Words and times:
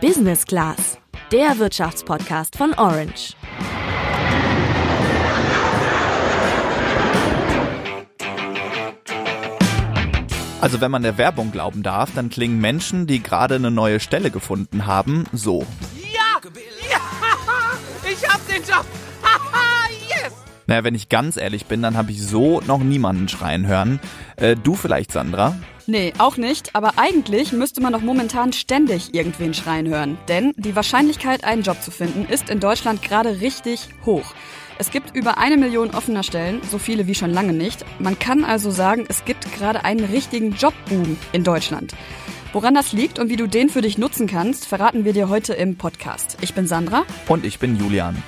Business 0.00 0.46
Class, 0.46 0.98
der 1.30 1.58
Wirtschaftspodcast 1.58 2.56
von 2.56 2.72
Orange. 2.72 3.34
Also 10.62 10.80
wenn 10.80 10.90
man 10.90 11.02
der 11.02 11.18
Werbung 11.18 11.52
glauben 11.52 11.82
darf, 11.82 12.14
dann 12.14 12.30
klingen 12.30 12.62
Menschen, 12.62 13.06
die 13.06 13.22
gerade 13.22 13.56
eine 13.56 13.70
neue 13.70 14.00
Stelle 14.00 14.30
gefunden 14.30 14.86
haben, 14.86 15.26
so. 15.34 15.66
Ja! 16.14 16.40
Ja! 16.90 17.00
Ich 18.10 18.26
hab 18.26 18.40
den 18.48 18.62
Job! 18.62 18.86
yes! 20.08 20.32
Naja, 20.66 20.82
wenn 20.82 20.94
ich 20.94 21.10
ganz 21.10 21.36
ehrlich 21.36 21.66
bin, 21.66 21.82
dann 21.82 21.98
habe 21.98 22.10
ich 22.10 22.26
so 22.26 22.62
noch 22.66 22.78
niemanden 22.78 23.28
schreien 23.28 23.66
hören. 23.66 24.00
Äh, 24.36 24.56
du 24.56 24.76
vielleicht, 24.76 25.12
Sandra? 25.12 25.56
Nee, 25.90 26.12
auch 26.18 26.36
nicht. 26.36 26.76
Aber 26.76 26.92
eigentlich 26.98 27.50
müsste 27.50 27.80
man 27.80 27.92
doch 27.92 28.00
momentan 28.00 28.52
ständig 28.52 29.12
irgendwen 29.12 29.54
schreien 29.54 29.88
hören. 29.88 30.18
Denn 30.28 30.52
die 30.56 30.76
Wahrscheinlichkeit, 30.76 31.42
einen 31.42 31.62
Job 31.62 31.82
zu 31.82 31.90
finden, 31.90 32.26
ist 32.32 32.48
in 32.48 32.60
Deutschland 32.60 33.02
gerade 33.02 33.40
richtig 33.40 33.88
hoch. 34.06 34.34
Es 34.78 34.92
gibt 34.92 35.16
über 35.16 35.38
eine 35.38 35.56
Million 35.56 35.90
offener 35.90 36.22
Stellen, 36.22 36.60
so 36.70 36.78
viele 36.78 37.08
wie 37.08 37.16
schon 37.16 37.32
lange 37.32 37.52
nicht. 37.52 37.84
Man 37.98 38.20
kann 38.20 38.44
also 38.44 38.70
sagen, 38.70 39.04
es 39.08 39.24
gibt 39.24 39.52
gerade 39.52 39.84
einen 39.84 40.04
richtigen 40.04 40.52
Jobboom 40.52 41.18
in 41.32 41.42
Deutschland. 41.42 41.92
Woran 42.52 42.74
das 42.74 42.92
liegt 42.92 43.18
und 43.18 43.28
wie 43.28 43.36
du 43.36 43.48
den 43.48 43.68
für 43.68 43.80
dich 43.80 43.98
nutzen 43.98 44.28
kannst, 44.28 44.68
verraten 44.68 45.04
wir 45.04 45.12
dir 45.12 45.28
heute 45.28 45.54
im 45.54 45.74
Podcast. 45.74 46.38
Ich 46.40 46.54
bin 46.54 46.68
Sandra. 46.68 47.02
Und 47.26 47.44
ich 47.44 47.58
bin 47.58 47.74
Julian. 47.76 48.22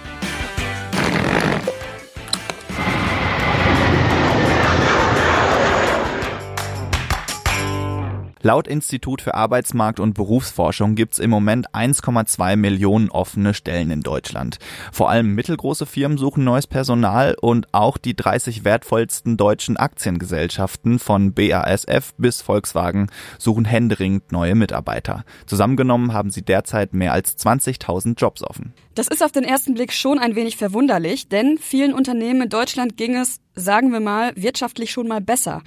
Laut 8.45 8.67
Institut 8.67 9.23
für 9.23 9.35
Arbeitsmarkt 9.35 10.01
und 10.01 10.15
Berufsforschung 10.15 10.97
gibt's 10.97 11.21
im 11.21 11.31
Moment 11.31 11.71
1,2 11.71 12.57
Millionen 12.57 13.09
offene 13.09 13.55
Stellen 13.55 13.93
in 13.93 14.01
Deutschland. 14.01 14.59
Vor 14.91 15.11
allem 15.11 15.37
mittelgroße 15.37 15.87
Firmen 15.87 16.19
suchen 16.19 16.43
neues 16.43 16.67
Personal 16.67 17.37
und 17.41 17.73
auch 17.73 17.99
die 17.99 18.17
30 18.17 18.65
wertvollsten 18.65 19.37
deutschen 19.37 19.77
Aktiengesellschaften 19.77 20.99
von 20.99 21.35
BASF 21.35 22.15
bis 22.19 22.43
Volkswagen 22.43 23.11
suchen 23.39 23.65
händeringend 23.65 24.33
neue 24.33 24.57
Mitarbeiter. 24.57 25.25
Zusammengenommen 25.47 26.13
haben 26.13 26.31
sie 26.31 26.43
derzeit 26.43 26.95
mehr 26.95 27.13
als 27.13 27.39
20.000 27.39 28.19
Jobs 28.19 28.43
offen. 28.43 28.75
Das 28.97 29.07
ist 29.07 29.23
auf 29.23 29.33
den 29.33 29.45
ersten 29.45 29.75
Blick 29.75 29.93
schon 29.93 30.19
ein 30.19 30.35
wenig 30.35 30.57
verwunderlich, 30.57 31.29
denn 31.29 31.59
vielen 31.59 31.95
Unternehmen 31.95 32.43
in 32.43 32.49
Deutschland 32.49 32.97
ging 32.97 33.17
es, 33.17 33.41
sagen 33.55 33.93
wir 33.93 34.01
mal, 34.01 34.33
wirtschaftlich 34.37 34.91
schon 34.91 35.09
mal 35.09 35.21
besser. 35.21 35.63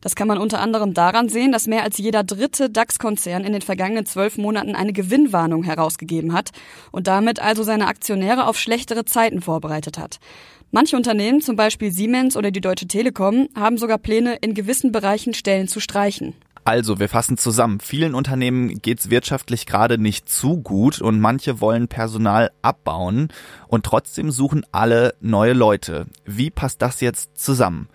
Das 0.00 0.14
kann 0.14 0.28
man 0.28 0.38
unter 0.38 0.60
anderem 0.60 0.94
daran 0.94 1.28
sehen, 1.28 1.52
dass 1.52 1.66
mehr 1.66 1.82
als 1.82 1.98
jeder 1.98 2.22
dritte 2.24 2.70
DAX-Konzern 2.70 3.44
in 3.44 3.52
den 3.52 3.62
vergangenen 3.62 4.06
zwölf 4.06 4.38
Monaten 4.38 4.74
eine 4.74 4.92
Gewinnwarnung 4.92 5.62
herausgegeben 5.62 6.32
hat 6.32 6.50
und 6.92 7.06
damit 7.06 7.40
also 7.40 7.62
seine 7.62 7.86
Aktionäre 7.86 8.46
auf 8.46 8.58
schlechtere 8.58 9.04
Zeiten 9.04 9.40
vorbereitet 9.40 9.98
hat. 9.98 10.18
Manche 10.70 10.96
Unternehmen, 10.96 11.40
zum 11.40 11.56
Beispiel 11.56 11.90
Siemens 11.90 12.36
oder 12.36 12.50
die 12.50 12.60
Deutsche 12.60 12.86
Telekom, 12.86 13.48
haben 13.54 13.78
sogar 13.78 13.96
Pläne, 13.96 14.36
in 14.36 14.52
gewissen 14.52 14.92
Bereichen 14.92 15.32
Stellen 15.32 15.66
zu 15.66 15.80
streichen. 15.80 16.34
Also, 16.64 16.98
wir 16.98 17.08
fassen 17.08 17.38
zusammen. 17.38 17.80
Vielen 17.80 18.14
Unternehmen 18.14 18.80
geht's 18.82 19.10
wirtschaftlich 19.10 19.66
gerade 19.66 19.98
nicht 19.98 20.28
zu 20.28 20.60
gut 20.60 21.00
und 21.00 21.20
manche 21.20 21.60
wollen 21.60 21.88
Personal 21.88 22.50
abbauen 22.62 23.28
und 23.68 23.86
trotzdem 23.86 24.30
suchen 24.30 24.64
alle 24.72 25.14
neue 25.20 25.52
Leute. 25.52 26.06
Wie 26.24 26.50
passt 26.50 26.82
das 26.82 27.00
jetzt 27.00 27.38
zusammen? 27.38 27.88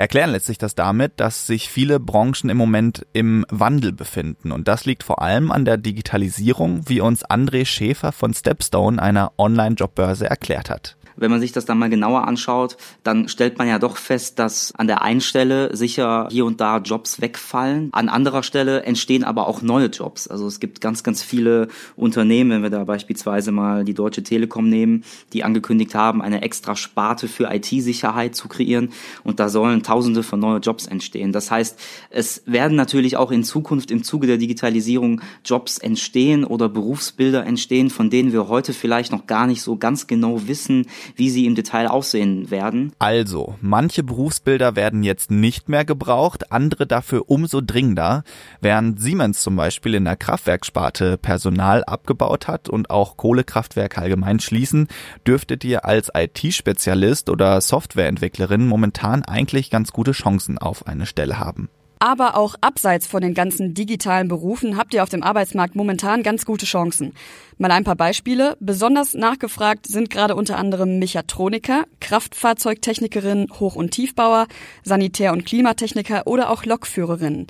Erklären 0.00 0.30
lässt 0.30 0.46
sich 0.46 0.56
das 0.56 0.74
damit, 0.74 1.20
dass 1.20 1.46
sich 1.46 1.68
viele 1.68 2.00
Branchen 2.00 2.48
im 2.48 2.56
Moment 2.56 3.06
im 3.12 3.44
Wandel 3.50 3.92
befinden. 3.92 4.50
Und 4.50 4.66
das 4.66 4.86
liegt 4.86 5.02
vor 5.02 5.20
allem 5.20 5.52
an 5.52 5.66
der 5.66 5.76
Digitalisierung, 5.76 6.88
wie 6.88 7.02
uns 7.02 7.22
André 7.26 7.66
Schäfer 7.66 8.10
von 8.10 8.32
Stepstone, 8.32 9.02
einer 9.02 9.32
Online-Jobbörse, 9.36 10.24
erklärt 10.24 10.70
hat. 10.70 10.96
Wenn 11.20 11.30
man 11.30 11.40
sich 11.40 11.52
das 11.52 11.64
dann 11.64 11.78
mal 11.78 11.90
genauer 11.90 12.26
anschaut, 12.26 12.76
dann 13.04 13.28
stellt 13.28 13.58
man 13.58 13.68
ja 13.68 13.78
doch 13.78 13.96
fest, 13.96 14.38
dass 14.38 14.74
an 14.74 14.86
der 14.86 15.02
einen 15.02 15.20
Stelle 15.20 15.76
sicher 15.76 16.28
hier 16.30 16.46
und 16.46 16.60
da 16.60 16.78
Jobs 16.78 17.20
wegfallen. 17.20 17.90
An 17.92 18.08
anderer 18.08 18.42
Stelle 18.42 18.82
entstehen 18.82 19.22
aber 19.22 19.46
auch 19.46 19.62
neue 19.62 19.86
Jobs. 19.86 20.26
Also 20.26 20.46
es 20.46 20.60
gibt 20.60 20.80
ganz, 20.80 21.02
ganz 21.02 21.22
viele 21.22 21.68
Unternehmen, 21.94 22.50
wenn 22.50 22.62
wir 22.62 22.70
da 22.70 22.84
beispielsweise 22.84 23.52
mal 23.52 23.84
die 23.84 23.94
Deutsche 23.94 24.22
Telekom 24.22 24.68
nehmen, 24.68 25.04
die 25.32 25.44
angekündigt 25.44 25.94
haben, 25.94 26.22
eine 26.22 26.42
extra 26.42 26.74
Sparte 26.74 27.28
für 27.28 27.52
IT-Sicherheit 27.52 28.34
zu 28.34 28.48
kreieren. 28.48 28.90
Und 29.22 29.40
da 29.40 29.48
sollen 29.48 29.82
Tausende 29.82 30.22
von 30.22 30.40
neuen 30.40 30.62
Jobs 30.62 30.86
entstehen. 30.86 31.32
Das 31.32 31.50
heißt, 31.50 31.78
es 32.10 32.42
werden 32.46 32.76
natürlich 32.76 33.16
auch 33.16 33.30
in 33.30 33.44
Zukunft 33.44 33.90
im 33.90 34.02
Zuge 34.02 34.26
der 34.26 34.38
Digitalisierung 34.38 35.20
Jobs 35.44 35.78
entstehen 35.78 36.44
oder 36.44 36.68
Berufsbilder 36.68 37.44
entstehen, 37.44 37.90
von 37.90 38.08
denen 38.08 38.32
wir 38.32 38.48
heute 38.48 38.72
vielleicht 38.72 39.12
noch 39.12 39.26
gar 39.26 39.46
nicht 39.46 39.62
so 39.62 39.76
ganz 39.76 40.06
genau 40.06 40.48
wissen, 40.48 40.86
wie 41.16 41.30
sie 41.30 41.46
im 41.46 41.54
Detail 41.54 41.88
aussehen 41.88 42.50
werden. 42.50 42.92
Also, 42.98 43.56
manche 43.60 44.02
Berufsbilder 44.02 44.76
werden 44.76 45.02
jetzt 45.02 45.30
nicht 45.30 45.68
mehr 45.68 45.84
gebraucht, 45.84 46.52
andere 46.52 46.86
dafür 46.86 47.24
umso 47.28 47.60
dringender. 47.60 48.24
Während 48.60 49.00
Siemens 49.00 49.42
zum 49.42 49.56
Beispiel 49.56 49.94
in 49.94 50.04
der 50.04 50.16
Kraftwerksparte 50.16 51.18
Personal 51.18 51.84
abgebaut 51.84 52.48
hat 52.48 52.68
und 52.68 52.90
auch 52.90 53.16
Kohlekraftwerke 53.16 54.00
allgemein 54.00 54.40
schließen, 54.40 54.88
dürftet 55.26 55.64
ihr 55.64 55.84
als 55.84 56.10
IT-Spezialist 56.14 57.30
oder 57.30 57.60
Softwareentwicklerin 57.60 58.66
momentan 58.66 59.24
eigentlich 59.24 59.70
ganz 59.70 59.92
gute 59.92 60.12
Chancen 60.12 60.58
auf 60.58 60.86
eine 60.86 61.06
Stelle 61.06 61.38
haben. 61.38 61.68
Aber 62.02 62.34
auch 62.34 62.54
abseits 62.62 63.06
von 63.06 63.20
den 63.20 63.34
ganzen 63.34 63.74
digitalen 63.74 64.26
Berufen 64.26 64.78
habt 64.78 64.94
ihr 64.94 65.02
auf 65.02 65.10
dem 65.10 65.22
Arbeitsmarkt 65.22 65.76
momentan 65.76 66.22
ganz 66.22 66.46
gute 66.46 66.64
Chancen. 66.64 67.12
Mal 67.58 67.70
ein 67.72 67.84
paar 67.84 67.94
Beispiele. 67.94 68.56
Besonders 68.58 69.12
nachgefragt 69.12 69.86
sind 69.86 70.08
gerade 70.08 70.34
unter 70.34 70.56
anderem 70.56 70.98
Mechatroniker, 70.98 71.84
Kraftfahrzeugtechnikerinnen, 72.00 73.48
Hoch- 73.60 73.76
und 73.76 73.90
Tiefbauer, 73.90 74.46
Sanitär- 74.82 75.34
und 75.34 75.44
Klimatechniker 75.44 76.26
oder 76.26 76.48
auch 76.48 76.64
Lokführerinnen. 76.64 77.48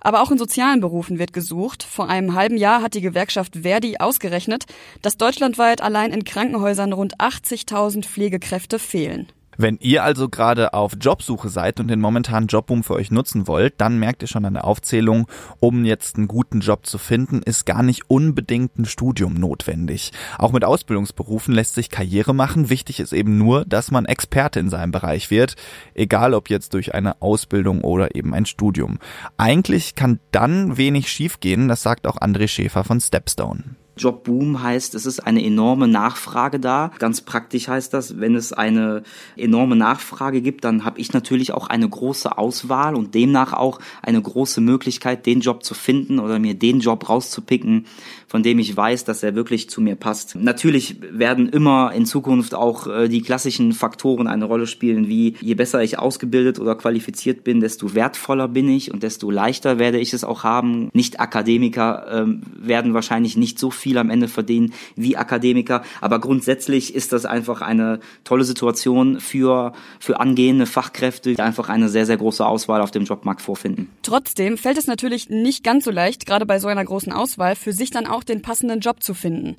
Aber 0.00 0.22
auch 0.22 0.30
in 0.30 0.38
sozialen 0.38 0.80
Berufen 0.80 1.18
wird 1.18 1.34
gesucht. 1.34 1.82
Vor 1.82 2.08
einem 2.08 2.34
halben 2.34 2.56
Jahr 2.56 2.80
hat 2.80 2.94
die 2.94 3.02
Gewerkschaft 3.02 3.58
Verdi 3.64 3.98
ausgerechnet, 3.98 4.64
dass 5.02 5.18
deutschlandweit 5.18 5.82
allein 5.82 6.10
in 6.10 6.24
Krankenhäusern 6.24 6.94
rund 6.94 7.18
80.000 7.18 8.06
Pflegekräfte 8.06 8.78
fehlen. 8.78 9.28
Wenn 9.56 9.78
ihr 9.80 10.04
also 10.04 10.28
gerade 10.28 10.72
auf 10.72 10.92
Jobsuche 11.00 11.48
seid 11.48 11.80
und 11.80 11.88
den 11.88 12.00
momentanen 12.00 12.46
Jobboom 12.46 12.82
für 12.82 12.94
euch 12.94 13.10
nutzen 13.10 13.46
wollt, 13.46 13.74
dann 13.78 13.98
merkt 13.98 14.22
ihr 14.22 14.28
schon 14.28 14.44
an 14.44 14.54
der 14.54 14.64
Aufzählung, 14.64 15.26
um 15.58 15.84
jetzt 15.84 16.16
einen 16.16 16.28
guten 16.28 16.60
Job 16.60 16.86
zu 16.86 16.98
finden, 16.98 17.42
ist 17.42 17.66
gar 17.66 17.82
nicht 17.82 18.08
unbedingt 18.08 18.78
ein 18.78 18.84
Studium 18.84 19.34
notwendig. 19.34 20.12
Auch 20.38 20.52
mit 20.52 20.64
Ausbildungsberufen 20.64 21.52
lässt 21.52 21.74
sich 21.74 21.90
Karriere 21.90 22.34
machen. 22.34 22.70
Wichtig 22.70 23.00
ist 23.00 23.12
eben 23.12 23.38
nur, 23.38 23.64
dass 23.64 23.90
man 23.90 24.06
Experte 24.06 24.60
in 24.60 24.70
seinem 24.70 24.92
Bereich 24.92 25.30
wird, 25.30 25.56
egal 25.94 26.34
ob 26.34 26.48
jetzt 26.48 26.74
durch 26.74 26.94
eine 26.94 27.20
Ausbildung 27.20 27.82
oder 27.82 28.14
eben 28.14 28.34
ein 28.34 28.46
Studium. 28.46 28.98
Eigentlich 29.36 29.94
kann 29.94 30.20
dann 30.30 30.76
wenig 30.76 31.10
schiefgehen, 31.10 31.68
das 31.68 31.82
sagt 31.82 32.06
auch 32.06 32.18
André 32.18 32.48
Schäfer 32.48 32.84
von 32.84 33.00
Stepstone. 33.00 33.76
Jobboom 34.00 34.62
heißt, 34.62 34.94
es 34.94 35.06
ist 35.06 35.20
eine 35.20 35.44
enorme 35.44 35.86
Nachfrage 35.86 36.58
da. 36.58 36.90
Ganz 36.98 37.20
praktisch 37.20 37.68
heißt 37.68 37.92
das, 37.92 38.18
wenn 38.18 38.34
es 38.34 38.52
eine 38.52 39.02
enorme 39.36 39.76
Nachfrage 39.76 40.40
gibt, 40.40 40.64
dann 40.64 40.84
habe 40.84 40.98
ich 41.00 41.12
natürlich 41.12 41.52
auch 41.52 41.68
eine 41.68 41.88
große 41.88 42.38
Auswahl 42.38 42.94
und 42.96 43.14
demnach 43.14 43.52
auch 43.52 43.78
eine 44.02 44.20
große 44.20 44.60
Möglichkeit, 44.60 45.26
den 45.26 45.40
Job 45.40 45.62
zu 45.62 45.74
finden 45.74 46.18
oder 46.18 46.38
mir 46.38 46.54
den 46.54 46.80
Job 46.80 47.08
rauszupicken, 47.08 47.86
von 48.26 48.42
dem 48.42 48.58
ich 48.58 48.76
weiß, 48.76 49.04
dass 49.04 49.22
er 49.22 49.34
wirklich 49.34 49.68
zu 49.68 49.80
mir 49.80 49.96
passt. 49.96 50.34
Natürlich 50.36 50.96
werden 51.12 51.48
immer 51.48 51.92
in 51.92 52.06
Zukunft 52.06 52.54
auch 52.54 52.86
äh, 52.86 53.08
die 53.08 53.22
klassischen 53.22 53.72
Faktoren 53.72 54.26
eine 54.26 54.46
Rolle 54.46 54.66
spielen, 54.66 55.08
wie 55.08 55.36
je 55.40 55.54
besser 55.54 55.82
ich 55.82 55.98
ausgebildet 55.98 56.58
oder 56.58 56.74
qualifiziert 56.74 57.44
bin, 57.44 57.60
desto 57.60 57.94
wertvoller 57.94 58.48
bin 58.48 58.68
ich 58.68 58.92
und 58.92 59.02
desto 59.02 59.30
leichter 59.30 59.78
werde 59.78 59.98
ich 59.98 60.14
es 60.14 60.24
auch 60.24 60.44
haben. 60.44 60.88
Nicht-Akademiker 60.92 62.06
ähm, 62.10 62.42
werden 62.56 62.94
wahrscheinlich 62.94 63.36
nicht 63.36 63.58
so 63.58 63.70
viel 63.70 63.89
am 63.98 64.10
Ende 64.10 64.28
verdienen 64.28 64.72
wie 64.96 65.16
Akademiker. 65.16 65.82
Aber 66.00 66.18
grundsätzlich 66.18 66.94
ist 66.94 67.12
das 67.12 67.24
einfach 67.24 67.60
eine 67.60 68.00
tolle 68.24 68.44
Situation 68.44 69.20
für, 69.20 69.72
für 69.98 70.20
angehende 70.20 70.66
Fachkräfte, 70.66 71.34
die 71.34 71.40
einfach 71.40 71.68
eine 71.68 71.88
sehr, 71.88 72.06
sehr 72.06 72.16
große 72.16 72.44
Auswahl 72.44 72.80
auf 72.80 72.90
dem 72.90 73.04
Jobmarkt 73.04 73.42
vorfinden. 73.42 73.90
Trotzdem 74.02 74.58
fällt 74.58 74.78
es 74.78 74.86
natürlich 74.86 75.30
nicht 75.30 75.64
ganz 75.64 75.84
so 75.84 75.90
leicht, 75.90 76.26
gerade 76.26 76.46
bei 76.46 76.58
so 76.58 76.68
einer 76.68 76.84
großen 76.84 77.12
Auswahl, 77.12 77.56
für 77.56 77.72
sich 77.72 77.90
dann 77.90 78.06
auch 78.06 78.24
den 78.24 78.42
passenden 78.42 78.80
Job 78.80 79.02
zu 79.02 79.14
finden. 79.14 79.56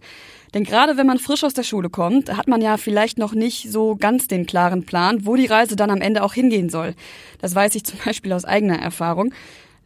Denn 0.54 0.64
gerade 0.66 0.98
wenn 0.98 1.08
man 1.08 1.18
frisch 1.18 1.44
aus 1.44 1.54
der 1.54 1.64
Schule 1.64 1.90
kommt, 1.90 2.36
hat 2.36 2.48
man 2.48 2.62
ja 2.62 2.78
vielleicht 2.78 3.18
noch 3.18 3.34
nicht 3.34 3.72
so 3.72 3.96
ganz 3.96 4.28
den 4.28 4.46
klaren 4.46 4.84
Plan, 4.84 5.26
wo 5.26 5.36
die 5.36 5.46
Reise 5.46 5.76
dann 5.76 5.90
am 5.90 6.02
Ende 6.02 6.24
auch 6.24 6.34
hingehen 6.34 6.70
soll. 6.70 6.94
Das 7.40 7.56
weiß 7.56 7.76
ich 7.76 7.86
zum 7.86 8.00
Beispiel 8.04 8.34
aus 8.34 8.46
eigener 8.46 8.80
Erfahrung. 8.80 9.34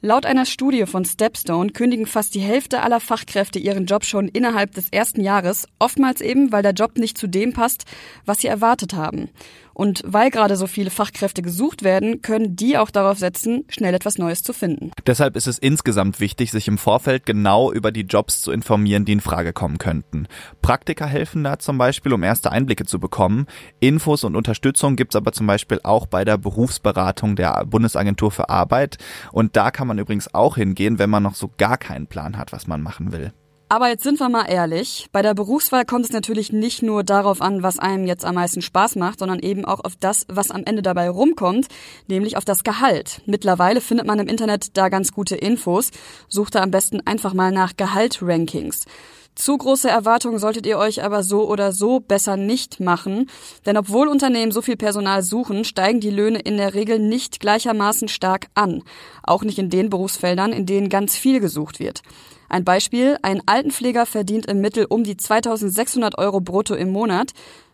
Laut 0.01 0.25
einer 0.25 0.45
Studie 0.45 0.85
von 0.85 1.05
Stepstone 1.05 1.71
kündigen 1.71 2.05
fast 2.05 2.35
die 2.35 2.39
Hälfte 2.39 2.83
aller 2.83 2.99
Fachkräfte 2.99 3.59
ihren 3.59 3.85
Job 3.85 4.05
schon 4.05 4.27
innerhalb 4.27 4.73
des 4.73 4.89
ersten 4.89 5.21
Jahres, 5.21 5.67
oftmals 5.79 6.21
eben, 6.21 6.51
weil 6.51 6.63
der 6.63 6.73
Job 6.73 6.97
nicht 6.97 7.17
zu 7.17 7.27
dem 7.27 7.53
passt, 7.53 7.85
was 8.25 8.39
sie 8.39 8.47
erwartet 8.47 8.93
haben. 8.93 9.29
Und 9.75 10.01
weil 10.05 10.31
gerade 10.31 10.55
so 10.55 10.67
viele 10.67 10.89
Fachkräfte 10.89 11.41
gesucht 11.41 11.83
werden, 11.83 12.21
können 12.21 12.55
die 12.55 12.77
auch 12.77 12.89
darauf 12.89 13.19
setzen, 13.19 13.65
schnell 13.67 13.93
etwas 13.93 14.17
Neues 14.17 14.41
zu 14.41 14.53
finden. 14.53 14.91
Deshalb 15.05 15.35
ist 15.35 15.47
es 15.47 15.59
insgesamt 15.59 16.21
wichtig, 16.21 16.51
sich 16.51 16.69
im 16.69 16.77
Vorfeld 16.77 17.25
genau 17.25 17.73
über 17.73 17.91
die 17.91 18.03
Jobs 18.03 18.41
zu 18.41 18.51
informieren, 18.53 19.03
die 19.03 19.11
in 19.11 19.19
Frage 19.19 19.51
kommen 19.51 19.77
könnten. 19.77 20.27
Praktika 20.61 21.05
helfen 21.05 21.43
da 21.43 21.59
zum 21.59 21.77
Beispiel, 21.77 22.13
um 22.13 22.23
erste 22.23 22.53
Einblicke 22.53 22.85
zu 22.85 22.99
bekommen. 22.99 23.47
Infos 23.81 24.23
und 24.23 24.37
Unterstützung 24.37 24.95
gibt's 24.95 25.17
aber 25.17 25.33
zum 25.33 25.45
Beispiel 25.45 25.81
auch 25.83 26.07
bei 26.07 26.23
der 26.23 26.37
Berufsberatung 26.37 27.35
der 27.35 27.65
Bundesagentur 27.65 28.31
für 28.31 28.49
Arbeit. 28.49 28.97
Und 29.33 29.57
da 29.57 29.71
kann 29.71 29.87
man 29.87 29.99
übrigens 29.99 30.33
auch 30.33 30.55
hingehen, 30.55 30.99
wenn 30.99 31.09
man 31.09 31.23
noch 31.23 31.35
so 31.35 31.51
gar 31.57 31.77
keinen 31.77 32.07
Plan 32.07 32.37
hat, 32.37 32.53
was 32.53 32.65
man 32.65 32.81
machen 32.81 33.11
will. 33.11 33.33
Aber 33.67 33.89
jetzt 33.89 34.03
sind 34.03 34.19
wir 34.19 34.29
mal 34.29 34.45
ehrlich. 34.45 35.07
Bei 35.11 35.23
der 35.23 35.33
Berufswahl 35.33 35.85
kommt 35.85 36.05
es 36.05 36.11
natürlich 36.11 36.53
nicht 36.53 36.83
nur 36.83 37.03
darauf 37.03 37.41
an, 37.41 37.63
was 37.63 37.79
einem 37.79 38.05
jetzt 38.05 38.23
am 38.23 38.35
meisten 38.35 38.61
Spaß 38.61 38.95
macht, 38.95 39.19
sondern 39.19 39.39
eben 39.39 39.65
auch 39.65 39.79
auf 39.83 39.95
das, 39.99 40.25
was 40.27 40.51
am 40.51 40.63
Ende 40.65 40.83
dabei 40.83 41.09
rumkommt, 41.09 41.67
nämlich 42.07 42.37
auf 42.37 42.45
das 42.45 42.63
Gehalt. 42.63 43.21
Mittlerweile 43.25 43.81
findet 43.81 44.05
man 44.05 44.19
im 44.19 44.27
Internet 44.27 44.77
da 44.77 44.89
ganz 44.89 45.11
gute 45.11 45.35
Infos. 45.35 45.89
Sucht 46.27 46.53
da 46.53 46.61
am 46.61 46.69
besten 46.69 47.01
einfach 47.07 47.33
mal 47.33 47.51
nach 47.51 47.75
Gehalt-Rankings. 47.75 48.85
Zu 49.33 49.57
große 49.57 49.89
Erwartungen 49.89 50.37
solltet 50.37 50.67
ihr 50.67 50.77
euch 50.77 51.03
aber 51.03 51.23
so 51.23 51.49
oder 51.49 51.71
so 51.73 51.99
besser 51.99 52.37
nicht 52.37 52.79
machen, 52.79 53.29
denn 53.65 53.75
obwohl 53.77 54.07
Unternehmen 54.07 54.53
so 54.53 54.61
viel 54.61 54.77
Personal 54.77 55.23
suchen, 55.23 55.65
steigen 55.65 55.99
die 55.99 56.09
Löhne 56.09 56.39
in 56.39 56.55
der 56.55 56.73
Regel 56.73 56.99
nicht 56.99 57.41
gleichermaßen 57.41 58.07
stark 58.07 58.47
an, 58.53 58.83
auch 59.23 59.43
nicht 59.43 59.59
in 59.59 59.69
den 59.69 59.89
Berufsfeldern, 59.89 60.53
in 60.53 60.65
denen 60.65 60.87
ganz 60.87 61.17
viel 61.17 61.41
gesucht 61.41 61.79
wird. 61.79 62.01
Ein 62.49 62.63
Beispiel, 62.63 63.17
ein 63.21 63.41
Altenpfleger 63.45 64.05
verdient 64.05 64.45
im 64.45 64.61
Mittel 64.61 64.85
um 64.87 65.03
die 65.03 65.17
2600 65.17 66.17
Euro 66.17 66.41
brutto 66.41 66.75
im 66.75 66.91
Monat. 66.91 67.31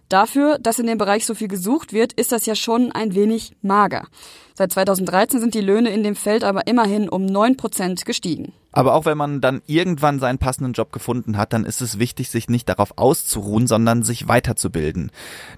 Dafür, 0.10 0.58
dass 0.60 0.80
in 0.80 0.88
dem 0.88 0.98
Bereich 0.98 1.26
so 1.26 1.36
viel 1.36 1.48
gesucht 1.48 1.94
wird, 1.94 2.14
ist 2.14 2.32
das 2.32 2.46
ja 2.46 2.56
schon 2.56 2.92
ein 2.92 3.16
wenig 3.16 3.54
mager. 3.62 4.08
Seit 4.54 4.74
2013 4.74 5.40
sind 5.40 5.54
die 5.54 5.62
Löhne 5.62 5.90
in 5.90 6.04
dem 6.04 6.16
Feld 6.16 6.44
aber 6.44 6.68
immerhin 6.68 7.08
um 7.08 7.26
9 7.26 7.56
Prozent 7.56 8.06
gestiegen. 8.06 8.54
Aber 8.72 8.94
auch 8.94 9.06
wenn 9.06 9.18
man 9.18 9.42
dann 9.42 9.62
irgendwann 9.68 10.20
seinen 10.20 10.38
passenden 10.38 10.74
Job 10.74 10.92
gefunden 10.92 11.38
hat, 11.38 11.54
dann 11.54 11.66
ist 11.66 11.82
es 11.82 12.00
wichtig, 12.00 12.30
sich 12.30 12.50
nicht 12.50 12.70
darauf 12.70 12.98
auszuruhen, 12.98 13.68
sondern 13.68 14.04
sich 14.04 14.28
weiterzubilden. 14.28 15.12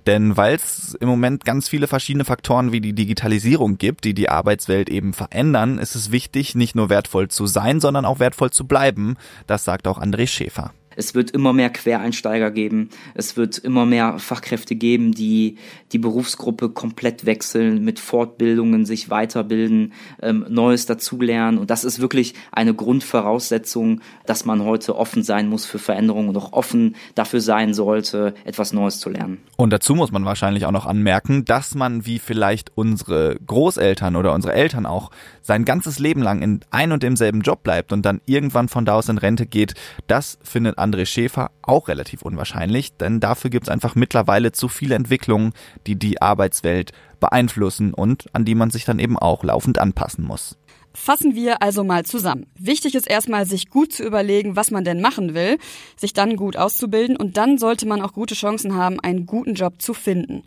Denn 0.07 0.35
weil 0.35 0.55
es 0.55 0.95
im 0.99 1.07
Moment 1.07 1.45
ganz 1.45 1.69
viele 1.69 1.87
verschiedene 1.87 2.25
Faktoren 2.25 2.71
wie 2.71 2.81
die 2.81 2.93
Digitalisierung 2.93 3.77
gibt, 3.77 4.03
die 4.03 4.13
die 4.13 4.29
Arbeitswelt 4.29 4.89
eben 4.89 5.13
verändern, 5.13 5.77
ist 5.77 5.95
es 5.95 6.11
wichtig, 6.11 6.55
nicht 6.55 6.75
nur 6.75 6.89
wertvoll 6.89 7.27
zu 7.27 7.45
sein, 7.45 7.79
sondern 7.79 8.05
auch 8.05 8.19
wertvoll 8.19 8.51
zu 8.51 8.65
bleiben. 8.65 9.15
Das 9.47 9.63
sagt 9.63 9.87
auch 9.87 10.01
André 10.01 10.27
Schäfer. 10.27 10.71
Es 10.95 11.15
wird 11.15 11.31
immer 11.31 11.53
mehr 11.53 11.69
Quereinsteiger 11.69 12.51
geben. 12.51 12.89
Es 13.13 13.37
wird 13.37 13.57
immer 13.57 13.85
mehr 13.85 14.19
Fachkräfte 14.19 14.75
geben, 14.75 15.11
die 15.11 15.57
die 15.91 15.97
Berufsgruppe 15.99 16.69
komplett 16.69 17.25
wechseln, 17.25 17.83
mit 17.83 17.99
Fortbildungen 17.99 18.85
sich 18.85 19.09
weiterbilden, 19.09 19.93
ähm, 20.21 20.45
Neues 20.49 20.85
dazulernen. 20.85 21.57
Und 21.57 21.69
das 21.69 21.83
ist 21.83 21.99
wirklich 21.99 22.33
eine 22.51 22.73
Grundvoraussetzung, 22.73 24.01
dass 24.25 24.45
man 24.45 24.63
heute 24.63 24.95
offen 24.95 25.23
sein 25.23 25.47
muss 25.47 25.65
für 25.65 25.79
Veränderungen 25.79 26.29
und 26.29 26.37
auch 26.37 26.53
offen 26.53 26.95
dafür 27.15 27.41
sein 27.41 27.73
sollte, 27.73 28.33
etwas 28.45 28.73
Neues 28.73 28.99
zu 28.99 29.09
lernen. 29.09 29.39
Und 29.55 29.71
dazu 29.71 29.95
muss 29.95 30.11
man 30.11 30.25
wahrscheinlich 30.25 30.65
auch 30.65 30.71
noch 30.71 30.85
anmerken, 30.85 31.45
dass 31.45 31.75
man 31.75 32.05
wie 32.05 32.19
vielleicht 32.19 32.71
unsere 32.75 33.37
Großeltern 33.45 34.15
oder 34.15 34.33
unsere 34.33 34.53
Eltern 34.53 34.85
auch 34.85 35.11
sein 35.41 35.65
ganzes 35.65 35.99
Leben 35.99 36.21
lang 36.21 36.41
in 36.41 36.61
ein 36.71 36.91
und 36.91 37.03
demselben 37.03 37.41
Job 37.41 37.63
bleibt 37.63 37.91
und 37.91 38.03
dann 38.05 38.21
irgendwann 38.25 38.69
von 38.69 38.85
da 38.85 38.95
aus 38.95 39.09
in 39.09 39.17
Rente 39.17 39.45
geht. 39.45 39.73
Das 40.07 40.39
findet 40.43 40.77
André 40.83 41.05
Schäfer 41.05 41.51
auch 41.61 41.87
relativ 41.87 42.21
unwahrscheinlich, 42.21 42.97
denn 42.97 43.19
dafür 43.19 43.49
gibt 43.49 43.67
es 43.67 43.69
einfach 43.69 43.95
mittlerweile 43.95 44.51
zu 44.51 44.67
viele 44.67 44.95
Entwicklungen, 44.95 45.53
die 45.87 45.95
die 45.95 46.21
Arbeitswelt 46.21 46.91
beeinflussen 47.19 47.93
und 47.93 48.25
an 48.33 48.45
die 48.45 48.55
man 48.55 48.69
sich 48.69 48.85
dann 48.85 48.99
eben 48.99 49.17
auch 49.17 49.43
laufend 49.43 49.79
anpassen 49.79 50.25
muss. 50.25 50.57
Fassen 50.93 51.33
wir 51.33 51.63
also 51.63 51.83
mal 51.83 52.05
zusammen. 52.05 52.45
Wichtig 52.57 52.93
ist 52.93 53.09
erstmal, 53.09 53.45
sich 53.45 53.69
gut 53.69 53.93
zu 53.93 54.03
überlegen, 54.03 54.55
was 54.55 54.69
man 54.69 54.83
denn 54.83 55.01
machen 55.01 55.33
will, 55.33 55.57
sich 55.95 56.13
dann 56.13 56.35
gut 56.35 56.55
auszubilden 56.55 57.17
und 57.17 57.37
dann 57.37 57.57
sollte 57.57 57.87
man 57.87 58.01
auch 58.01 58.13
gute 58.13 58.35
Chancen 58.35 58.75
haben, 58.75 58.99
einen 58.99 59.25
guten 59.25 59.55
Job 59.55 59.81
zu 59.81 59.93
finden. 59.93 60.43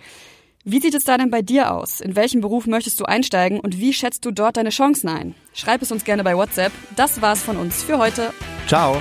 Wie 0.69 0.81
sieht 0.81 0.94
es 0.94 1.05
da 1.05 1.17
denn 1.17 1.31
bei 1.31 1.43
dir 1.43 1.73
aus? 1.73 2.00
In 2.00 2.17
welchem 2.17 2.41
Beruf 2.41 2.67
möchtest 2.67 2.99
du 3.00 3.05
einsteigen 3.05 3.61
und 3.61 3.79
wie 3.79 3.93
schätzt 3.93 4.25
du 4.25 4.33
dort 4.33 4.56
deine 4.56 4.71
Chancen 4.71 5.09
ein? 5.09 5.35
Schreib 5.53 5.81
es 5.83 5.93
uns 5.93 6.05
gerne 6.05 6.25
bei 6.25 6.37
WhatsApp. 6.37 6.73
Das 6.97 7.23
war's 7.23 7.43
von 7.43 7.56
uns 7.56 7.83
für 7.83 7.99
heute. 7.99 8.33
Ciao! 8.67 9.00